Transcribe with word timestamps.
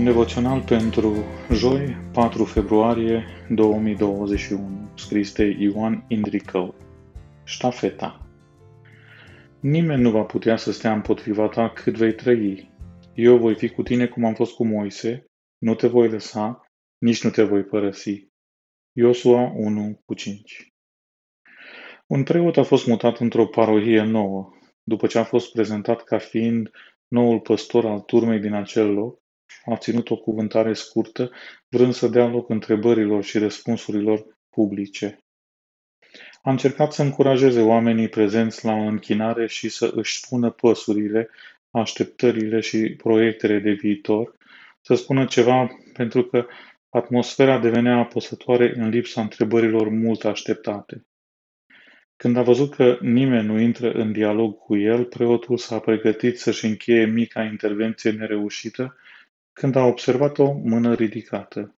Devoțional 0.00 0.62
pentru 0.62 1.24
joi, 1.50 1.96
4 2.12 2.44
februarie 2.44 3.24
2021, 3.48 4.90
scris 4.94 5.32
de 5.32 5.56
Ioan 5.58 6.04
Indricău. 6.08 6.74
Ștafeta 7.44 8.26
Nimeni 9.60 10.02
nu 10.02 10.10
va 10.10 10.22
putea 10.22 10.56
să 10.56 10.72
stea 10.72 10.92
împotriva 10.92 11.48
ta 11.48 11.70
cât 11.70 11.96
vei 11.96 12.14
trăi. 12.14 12.70
Eu 13.14 13.38
voi 13.38 13.54
fi 13.54 13.68
cu 13.68 13.82
tine 13.82 14.06
cum 14.06 14.24
am 14.24 14.34
fost 14.34 14.54
cu 14.54 14.66
Moise, 14.66 15.24
nu 15.58 15.74
te 15.74 15.86
voi 15.86 16.08
lăsa, 16.08 16.66
nici 16.98 17.24
nu 17.24 17.30
te 17.30 17.42
voi 17.42 17.62
părăsi. 17.62 18.28
Iosua 18.92 19.52
1 19.54 20.02
cu 20.04 20.14
5 20.14 20.72
Un 22.06 22.22
preot 22.22 22.56
a 22.56 22.62
fost 22.62 22.86
mutat 22.86 23.18
într-o 23.18 23.46
parohie 23.46 24.02
nouă. 24.02 24.50
După 24.82 25.06
ce 25.06 25.18
a 25.18 25.24
fost 25.24 25.52
prezentat 25.52 26.04
ca 26.04 26.18
fiind 26.18 26.70
noul 27.08 27.40
păstor 27.40 27.86
al 27.86 28.00
turmei 28.00 28.40
din 28.40 28.52
acel 28.52 28.92
loc, 28.92 29.21
a 29.64 29.76
ținut 29.76 30.10
o 30.10 30.16
cuvântare 30.16 30.72
scurtă, 30.72 31.30
vrând 31.68 31.94
să 31.94 32.08
dea 32.08 32.26
loc 32.26 32.48
întrebărilor 32.48 33.24
și 33.24 33.38
răspunsurilor 33.38 34.38
publice. 34.50 35.18
A 36.42 36.50
încercat 36.50 36.92
să 36.92 37.02
încurajeze 37.02 37.60
oamenii 37.60 38.08
prezenți 38.08 38.64
la 38.64 38.72
o 38.72 38.82
închinare 38.82 39.46
și 39.46 39.68
să 39.68 39.92
își 39.94 40.18
spună 40.18 40.50
păsurile, 40.50 41.30
așteptările 41.70 42.60
și 42.60 42.94
proiectele 42.96 43.58
de 43.58 43.72
viitor, 43.72 44.36
să 44.80 44.94
spună 44.94 45.24
ceva 45.24 45.68
pentru 45.92 46.24
că 46.24 46.46
atmosfera 46.88 47.58
devenea 47.58 47.96
apăsătoare 47.96 48.72
în 48.76 48.88
lipsa 48.88 49.20
întrebărilor 49.20 49.88
mult 49.88 50.24
așteptate. 50.24 51.06
Când 52.16 52.36
a 52.36 52.42
văzut 52.42 52.74
că 52.74 52.98
nimeni 53.00 53.46
nu 53.46 53.60
intră 53.60 53.92
în 53.92 54.12
dialog 54.12 54.58
cu 54.58 54.76
el, 54.76 55.04
preotul 55.04 55.56
s-a 55.56 55.78
pregătit 55.78 56.38
să-și 56.38 56.64
încheie 56.64 57.04
mica 57.04 57.42
intervenție 57.42 58.10
nereușită 58.10 58.96
când 59.52 59.76
a 59.76 59.84
observat 59.84 60.38
o 60.38 60.52
mână 60.52 60.94
ridicată. 60.94 61.76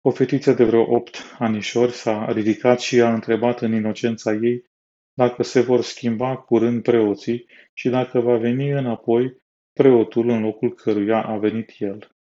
O 0.00 0.10
fetiță 0.10 0.52
de 0.52 0.64
vreo 0.64 0.94
opt 0.94 1.36
anișori 1.38 1.92
s-a 1.92 2.32
ridicat 2.32 2.80
și 2.80 3.00
a 3.00 3.12
întrebat 3.12 3.60
în 3.60 3.72
inocența 3.72 4.32
ei 4.32 4.70
dacă 5.14 5.42
se 5.42 5.60
vor 5.60 5.82
schimba 5.82 6.36
curând 6.36 6.82
preoții 6.82 7.46
și 7.72 7.88
dacă 7.88 8.20
va 8.20 8.36
veni 8.36 8.70
înapoi 8.70 9.36
preotul 9.72 10.28
în 10.28 10.42
locul 10.42 10.74
căruia 10.74 11.22
a 11.22 11.36
venit 11.36 11.74
el. 11.78 12.16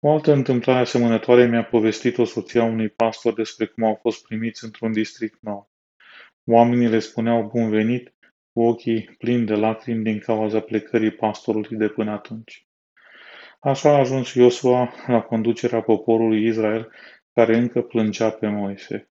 O 0.00 0.10
altă 0.10 0.32
întâmplare 0.32 0.80
asemănătoare 0.80 1.46
mi-a 1.46 1.64
povestit 1.64 2.18
o 2.18 2.24
soția 2.24 2.64
unui 2.64 2.88
pastor 2.88 3.34
despre 3.34 3.66
cum 3.66 3.84
au 3.84 3.94
fost 3.94 4.26
primiți 4.26 4.64
într-un 4.64 4.92
district 4.92 5.38
nou. 5.40 5.70
Oamenii 6.44 6.88
le 6.88 6.98
spuneau 6.98 7.50
bun 7.54 7.70
venit 7.70 8.14
cu 8.52 8.62
ochii 8.62 9.14
plini 9.18 9.46
de 9.46 9.54
lacrimi 9.54 10.02
din 10.02 10.18
cauza 10.18 10.60
plecării 10.60 11.10
pastorului 11.10 11.76
de 11.76 11.88
până 11.88 12.10
atunci. 12.10 12.66
Așa 13.64 13.88
a 13.88 13.98
ajuns 13.98 14.34
Iosua 14.34 14.92
la 15.06 15.20
conducerea 15.20 15.80
poporului 15.80 16.46
Israel, 16.46 16.92
care 17.32 17.56
încă 17.56 17.82
plângea 17.82 18.30
pe 18.30 18.48
Moise. 18.48 19.10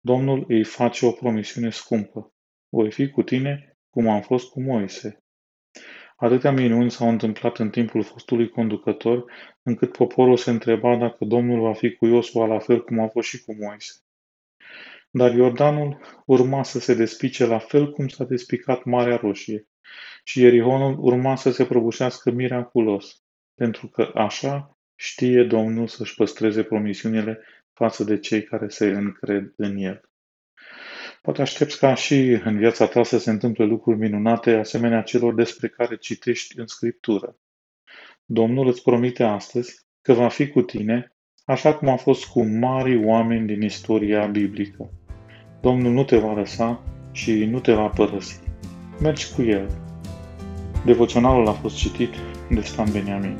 Domnul 0.00 0.44
îi 0.48 0.64
face 0.64 1.06
o 1.06 1.10
promisiune 1.10 1.70
scumpă. 1.70 2.32
Voi 2.68 2.90
fi 2.90 3.10
cu 3.10 3.22
tine 3.22 3.76
cum 3.90 4.08
am 4.08 4.20
fost 4.20 4.50
cu 4.50 4.60
Moise. 4.60 5.24
Atâtea 6.16 6.50
minuni 6.50 6.90
s-au 6.90 7.08
întâmplat 7.08 7.58
în 7.58 7.70
timpul 7.70 8.02
fostului 8.02 8.48
conducător, 8.48 9.24
încât 9.62 9.96
poporul 9.96 10.36
se 10.36 10.50
întreba 10.50 10.96
dacă 10.96 11.24
Domnul 11.24 11.60
va 11.60 11.72
fi 11.72 11.94
cu 11.94 12.06
Iosua 12.06 12.46
la 12.46 12.58
fel 12.58 12.84
cum 12.84 13.00
a 13.00 13.08
fost 13.08 13.28
și 13.28 13.44
cu 13.44 13.54
Moise. 13.54 13.92
Dar 15.10 15.34
Iordanul 15.34 16.00
urma 16.24 16.62
să 16.62 16.78
se 16.78 16.94
despice 16.94 17.46
la 17.46 17.58
fel 17.58 17.92
cum 17.92 18.08
s-a 18.08 18.24
despicat 18.24 18.84
Marea 18.84 19.16
Roșie 19.16 19.68
și 20.24 20.40
Ierihonul 20.40 20.96
urma 20.98 21.36
să 21.36 21.50
se 21.50 21.64
prăbușească 21.64 22.30
miraculos 22.30 23.20
pentru 23.56 23.86
că 23.86 24.10
așa 24.14 24.78
știe 24.94 25.44
Domnul 25.44 25.86
să-și 25.86 26.14
păstreze 26.14 26.62
promisiunile 26.62 27.40
față 27.72 28.04
de 28.04 28.18
cei 28.18 28.42
care 28.42 28.68
se 28.68 28.86
încred 28.86 29.52
în 29.56 29.76
El. 29.76 30.00
Poate 31.22 31.42
aștepți 31.42 31.78
ca 31.78 31.94
și 31.94 32.40
în 32.44 32.58
viața 32.58 32.86
ta 32.86 33.02
să 33.02 33.18
se 33.18 33.30
întâmple 33.30 33.64
lucruri 33.64 33.98
minunate, 33.98 34.54
asemenea 34.54 35.02
celor 35.02 35.34
despre 35.34 35.68
care 35.68 35.96
citești 35.96 36.58
în 36.58 36.66
Scriptură. 36.66 37.36
Domnul 38.24 38.66
îți 38.66 38.82
promite 38.82 39.22
astăzi 39.22 39.86
că 40.02 40.12
va 40.12 40.28
fi 40.28 40.48
cu 40.48 40.62
tine, 40.62 41.16
așa 41.44 41.74
cum 41.74 41.88
a 41.88 41.96
fost 41.96 42.24
cu 42.24 42.42
mari 42.42 43.04
oameni 43.04 43.46
din 43.46 43.62
istoria 43.62 44.26
biblică. 44.26 44.90
Domnul 45.60 45.92
nu 45.92 46.04
te 46.04 46.16
va 46.16 46.32
lăsa 46.32 46.82
și 47.12 47.44
nu 47.44 47.60
te 47.60 47.72
va 47.72 47.88
părăsi. 47.88 48.40
Mergi 49.00 49.32
cu 49.34 49.42
El. 49.42 49.70
Devoționalul 50.84 51.46
a 51.48 51.52
fost 51.52 51.76
citit 51.76 52.14
de 52.50 52.62
Stan 52.62 52.92
Beniamin. 52.92 53.36